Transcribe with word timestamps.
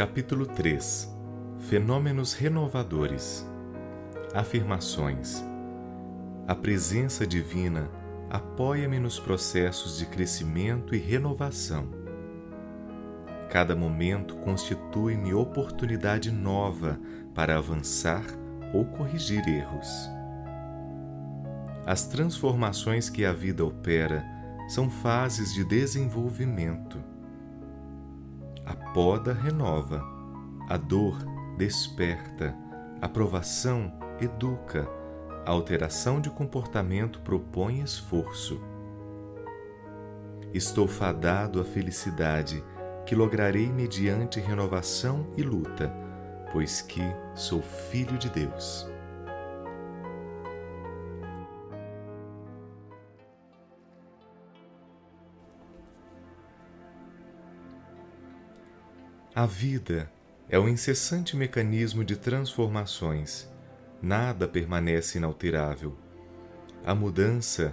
Capítulo 0.00 0.46
3 0.46 1.14
Fenômenos 1.68 2.32
renovadores 2.32 3.46
Afirmações 4.32 5.44
A 6.48 6.54
presença 6.54 7.26
divina 7.26 7.86
apoia-me 8.30 8.98
nos 8.98 9.20
processos 9.20 9.98
de 9.98 10.06
crescimento 10.06 10.94
e 10.94 10.98
renovação. 10.98 11.86
Cada 13.50 13.76
momento 13.76 14.36
constitui-me 14.36 15.34
oportunidade 15.34 16.30
nova 16.30 16.98
para 17.34 17.58
avançar 17.58 18.24
ou 18.72 18.86
corrigir 18.86 19.46
erros. 19.46 20.08
As 21.84 22.06
transformações 22.06 23.10
que 23.10 23.22
a 23.22 23.34
vida 23.34 23.62
opera 23.66 24.24
são 24.66 24.88
fases 24.88 25.52
de 25.52 25.62
desenvolvimento. 25.62 27.09
A 28.64 28.74
poda 28.92 29.32
renova, 29.32 30.02
a 30.68 30.76
dor 30.76 31.16
desperta, 31.56 32.54
a 33.00 33.08
provação 33.08 33.92
educa, 34.20 34.88
a 35.44 35.50
alteração 35.50 36.20
de 36.20 36.30
comportamento 36.30 37.20
propõe 37.20 37.80
esforço. 37.80 38.60
Estou 40.52 40.86
fadado 40.86 41.60
à 41.60 41.64
felicidade 41.64 42.62
que 43.06 43.14
lograrei 43.14 43.66
mediante 43.72 44.40
renovação 44.40 45.26
e 45.36 45.42
luta, 45.42 45.92
pois 46.52 46.82
que 46.82 47.02
sou 47.34 47.62
filho 47.62 48.18
de 48.18 48.28
Deus. 48.28 48.88
A 59.32 59.46
vida 59.46 60.10
é 60.48 60.58
um 60.58 60.68
incessante 60.68 61.36
mecanismo 61.36 62.04
de 62.04 62.16
transformações. 62.16 63.48
Nada 64.02 64.48
permanece 64.48 65.18
inalterável. 65.18 65.96
A 66.84 66.96
mudança 66.96 67.72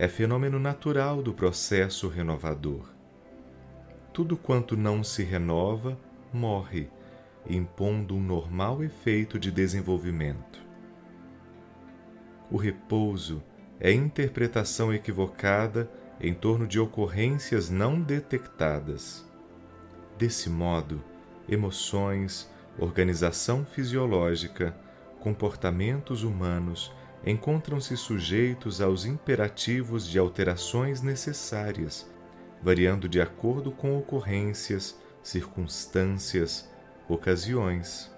é 0.00 0.08
fenômeno 0.08 0.58
natural 0.58 1.22
do 1.22 1.32
processo 1.32 2.08
renovador. 2.08 2.92
Tudo 4.12 4.36
quanto 4.36 4.76
não 4.76 5.04
se 5.04 5.22
renova, 5.22 5.96
morre, 6.32 6.90
impondo 7.48 8.16
um 8.16 8.20
normal 8.20 8.82
efeito 8.82 9.38
de 9.38 9.52
desenvolvimento. 9.52 10.60
O 12.50 12.56
repouso 12.56 13.40
é 13.78 13.92
interpretação 13.92 14.92
equivocada 14.92 15.88
em 16.20 16.34
torno 16.34 16.66
de 16.66 16.80
ocorrências 16.80 17.70
não 17.70 18.00
detectadas. 18.00 19.24
Desse 20.18 20.48
modo, 20.48 21.04
emoções, 21.46 22.50
organização 22.78 23.66
fisiológica, 23.66 24.74
comportamentos 25.20 26.22
humanos 26.22 26.90
encontram-se 27.24 27.96
sujeitos 27.98 28.80
aos 28.80 29.04
imperativos 29.04 30.08
de 30.08 30.18
alterações 30.18 31.02
necessárias, 31.02 32.10
variando 32.62 33.08
de 33.08 33.20
acordo 33.20 33.70
com 33.70 33.98
ocorrências, 33.98 34.98
circunstâncias, 35.22 36.70
ocasiões. 37.08 38.10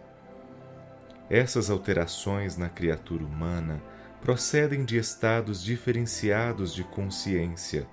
Essas 1.28 1.68
alterações 1.68 2.56
na 2.56 2.68
criatura 2.68 3.24
humana 3.24 3.82
procedem 4.20 4.84
de 4.84 4.96
estados 4.98 5.62
diferenciados 5.62 6.72
de 6.72 6.84
consciência, 6.84 7.88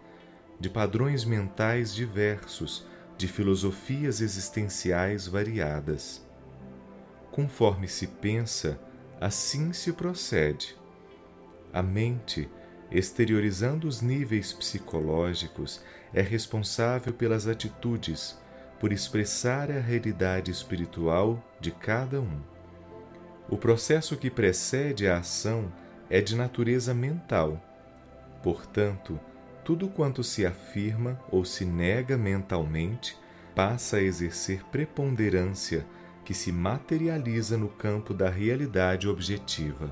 de 0.59 0.69
padrões 0.69 1.25
mentais 1.25 1.93
diversos 1.93 2.85
de 3.17 3.27
filosofias 3.27 4.21
existenciais 4.21 5.27
variadas. 5.27 6.25
Conforme 7.31 7.87
se 7.87 8.07
pensa, 8.07 8.79
assim 9.19 9.73
se 9.73 9.93
procede. 9.93 10.75
A 11.73 11.81
mente, 11.81 12.49
exteriorizando 12.91 13.87
os 13.87 14.01
níveis 14.01 14.53
psicológicos, 14.53 15.81
é 16.13 16.21
responsável 16.21 17.13
pelas 17.13 17.47
atitudes, 17.47 18.37
por 18.79 18.91
expressar 18.91 19.71
a 19.71 19.79
realidade 19.79 20.51
espiritual 20.51 21.43
de 21.59 21.71
cada 21.71 22.21
um. 22.21 22.39
O 23.49 23.57
processo 23.57 24.17
que 24.17 24.29
precede 24.29 25.07
a 25.07 25.17
ação 25.17 25.71
é 26.09 26.21
de 26.21 26.35
natureza 26.35 26.93
mental. 26.93 27.61
Portanto, 28.41 29.19
tudo 29.65 29.87
quanto 29.89 30.23
se 30.23 30.45
afirma 30.45 31.19
ou 31.31 31.43
se 31.43 31.65
nega 31.65 32.15
mentalmente 32.15 33.17
passa 33.55 33.97
a 33.97 34.01
exercer 34.01 34.63
preponderância 34.65 35.83
que 36.23 36.35
se 36.35 36.51
materializa 36.51 37.57
no 37.57 37.67
campo 37.67 38.13
da 38.13 38.29
realidade 38.29 39.07
objetiva. 39.07 39.89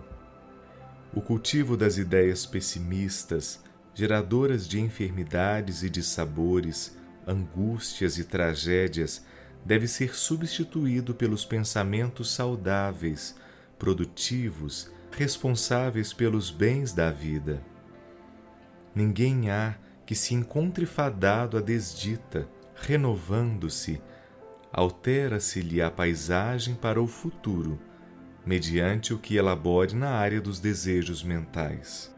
O 1.12 1.22
cultivo 1.22 1.76
das 1.76 1.98
ideias 1.98 2.46
pessimistas, 2.46 3.64
geradoras 3.96 4.68
de 4.68 4.80
enfermidades 4.80 5.82
e 5.82 5.90
de 5.90 6.04
sabores, 6.04 6.96
angústias 7.26 8.20
e 8.20 8.24
tragédias, 8.24 9.26
deve 9.66 9.88
ser 9.88 10.14
substituído 10.14 11.16
pelos 11.16 11.46
pensamentos 11.46 12.32
saudáveis, 12.32 13.36
produtivos, 13.80 14.92
responsáveis 15.12 16.14
pelos 16.14 16.52
bens 16.52 16.94
da 16.94 17.10
vida 17.10 17.73
ninguém 18.96 19.50
há 19.50 19.76
que 20.06 20.16
se 20.16 20.34
encontre 20.34 20.86
fadado 20.86 21.58
à 21.58 21.62
desdita, 21.62 22.48
renovando-se, 22.76 24.02
altera-se-lhe 24.72 25.82
a 25.82 25.90
paisagem 25.90 26.76
para 26.76 27.02
o 27.02 27.08
futuro, 27.08 27.80
mediante 28.46 29.14
o 29.14 29.20
que 29.20 29.38
elabore 29.38 29.96
na 29.96 30.10
área 30.10 30.42
dos 30.42 30.60
desejos 30.60 31.24
mentais. 31.24 32.14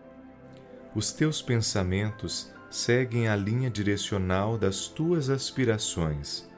Os 0.96 1.12
teus 1.12 1.41
pensamentos 1.41 2.52
seguem 2.69 3.28
a 3.28 3.36
linha 3.36 3.69
direcional 3.69 4.57
das 4.57 4.88
tuas 4.88 5.30
aspirações. 5.30 6.50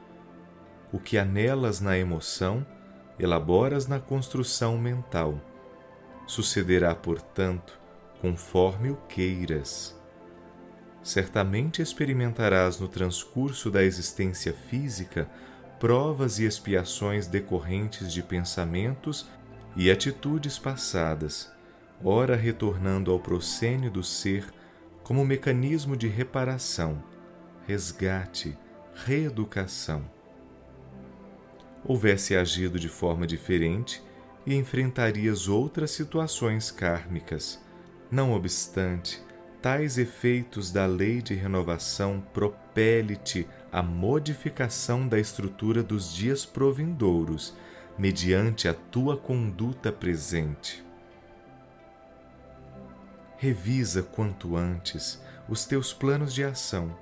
O 0.91 0.99
que 0.99 1.17
anelas 1.17 1.81
na 1.81 1.97
emoção, 1.97 2.65
elaboras 3.19 3.87
na 3.87 3.99
construção 3.99 4.77
mental. 4.77 5.41
Sucederá, 6.25 6.95
portanto, 6.95 7.79
conforme 8.21 8.91
o 8.91 8.95
queiras 9.07 9.96
certamente 11.07 11.81
experimentarás 11.81 12.81
no 12.81 12.87
transcurso 12.89 13.71
da 13.71 13.81
existência 13.81 14.51
física 14.51 15.29
provas 15.79 16.37
e 16.37 16.43
expiações 16.43 17.27
decorrentes 17.27 18.11
de 18.11 18.21
pensamentos 18.21 19.25
e 19.73 19.89
atitudes 19.89 20.59
passadas, 20.59 21.49
ora 22.03 22.35
retornando 22.35 23.09
ao 23.09 23.19
proscênio 23.21 23.89
do 23.89 24.03
ser 24.03 24.51
como 25.01 25.23
mecanismo 25.23 25.95
de 25.95 26.09
reparação, 26.09 27.01
resgate, 27.65 28.57
reeducação. 28.93 30.03
Houvesse 31.85 32.35
agido 32.35 32.77
de 32.77 32.89
forma 32.89 33.25
diferente 33.25 34.03
e 34.45 34.55
enfrentarias 34.55 35.47
outras 35.47 35.91
situações 35.91 36.69
kármicas. 36.69 37.63
Não 38.11 38.33
obstante, 38.33 39.21
tais 39.61 39.97
efeitos 39.97 40.71
da 40.71 40.85
lei 40.85 41.21
de 41.21 41.33
renovação 41.33 42.23
propele-te 42.33 43.47
à 43.71 43.81
modificação 43.81 45.07
da 45.07 45.19
estrutura 45.19 45.81
dos 45.81 46.13
dias 46.13 46.45
provindouros, 46.45 47.55
mediante 47.97 48.67
a 48.67 48.73
tua 48.73 49.17
conduta 49.17 49.91
presente. 49.91 50.85
Revisa 53.37 54.03
quanto 54.03 54.55
antes 54.55 55.21
os 55.49 55.65
teus 55.65 55.93
planos 55.93 56.33
de 56.33 56.43
ação, 56.43 56.95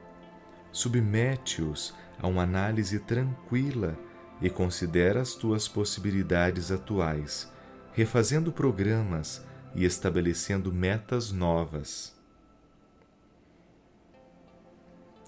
submete-os 0.71 1.93
a 2.19 2.27
uma 2.27 2.43
análise 2.43 2.99
tranquila 2.99 3.97
e 4.41 4.49
considera 4.49 5.21
as 5.21 5.33
tuas 5.33 5.67
possibilidades 5.67 6.71
atuais, 6.71 7.51
refazendo 7.93 8.51
programas 8.51 9.45
e 9.73 9.85
estabelecendo 9.85 10.71
metas 10.71 11.31
novas. 11.31 12.14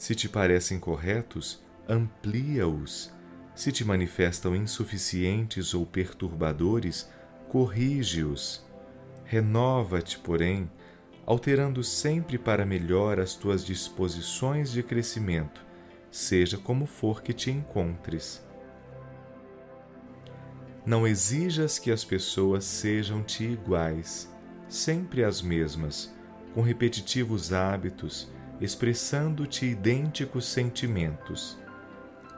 Se 0.07 0.15
te 0.15 0.29
parecem 0.29 0.79
corretos, 0.79 1.61
amplia-os. 1.85 3.11
Se 3.53 3.73
te 3.73 3.83
manifestam 3.83 4.55
insuficientes 4.55 5.73
ou 5.73 5.85
perturbadores, 5.85 7.09
corrige-os. 7.49 8.65
Renova-te, 9.25 10.17
porém, 10.19 10.71
alterando 11.25 11.83
sempre 11.83 12.37
para 12.37 12.65
melhor 12.65 13.19
as 13.19 13.35
tuas 13.35 13.65
disposições 13.65 14.71
de 14.71 14.81
crescimento, 14.81 15.61
seja 16.09 16.57
como 16.57 16.85
for 16.85 17.21
que 17.21 17.33
te 17.33 17.51
encontres. 17.51 18.41
Não 20.85 21.05
exijas 21.05 21.77
que 21.77 21.91
as 21.91 22.05
pessoas 22.05 22.63
sejam-te 22.63 23.43
iguais, 23.43 24.33
sempre 24.69 25.25
as 25.25 25.41
mesmas, 25.41 26.15
com 26.53 26.61
repetitivos 26.61 27.51
hábitos 27.51 28.31
expressando-te 28.59 29.65
idênticos 29.65 30.45
sentimentos. 30.45 31.57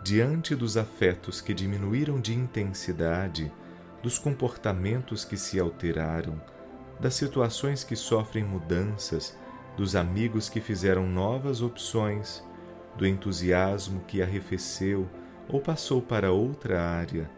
diante 0.01 0.56
dos 0.56 0.77
afetos 0.77 1.42
que 1.42 1.54
diminuíram 1.54 2.21
de 2.21 2.33
intensidade, 2.33 3.51
dos 4.01 4.18
comportamentos 4.18 5.25
que 5.25 5.36
se 5.36 5.60
alteraram, 5.60 6.42
das 7.00 7.16
situações 7.16 7.83
que 7.83 7.98
sofrem 7.98 8.44
mudanças, 8.44 9.38
dos 9.75 9.95
amigos 9.98 10.48
que 10.50 10.62
fizeram 10.62 11.06
novas 11.06 11.62
opções, 11.62 12.44
do 12.98 13.06
entusiasmo 13.06 14.01
que 14.07 14.21
arrefeceu 14.21 15.07
ou 15.50 15.60
passou 15.60 16.01
para 16.01 16.31
outra 16.31 16.81
área, 16.81 17.30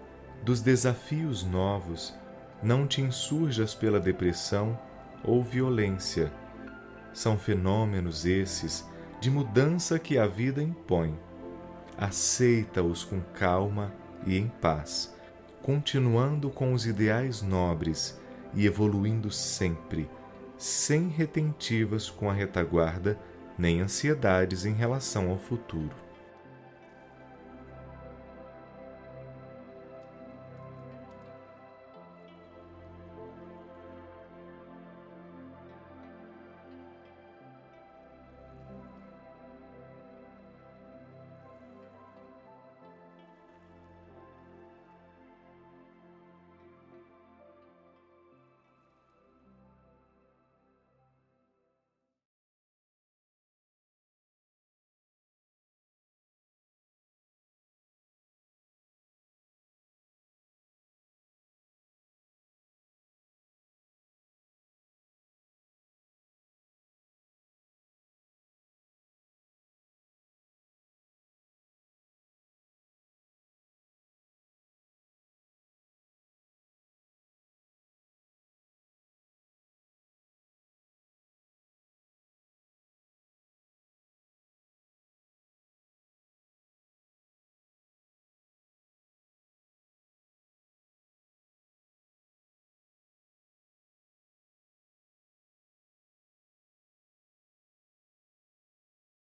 dos 0.44 0.62
desafios 0.62 1.44
novos, 1.44 2.14
não 2.62 2.86
te 2.88 3.02
insurjas 3.02 3.74
pela 3.74 4.00
depressão 4.00 4.80
ou 5.24 5.44
violência. 5.44 6.32
São 7.14 7.38
fenômenos 7.38 8.26
esses 8.26 8.88
de 9.20 9.30
mudança 9.30 10.00
que 10.00 10.18
a 10.18 10.26
vida 10.26 10.62
impõe. 10.62 11.18
Aceita-os 11.98 13.04
com 13.04 13.22
calma 13.22 13.94
e 14.26 14.38
em 14.38 14.48
paz, 14.48 15.16
continuando 15.62 16.50
com 16.50 16.74
os 16.74 16.86
ideais 16.86 17.42
nobres 17.42 18.20
e 18.54 18.66
evoluindo 18.66 19.30
sempre, 19.30 20.10
sem 20.58 21.08
retentivas 21.08 22.10
com 22.10 22.30
a 22.30 22.34
retaguarda 22.34 23.20
nem 23.58 23.82
ansiedades 23.82 24.66
em 24.66 24.74
relação 24.74 25.30
ao 25.30 25.38
futuro. 25.38 25.96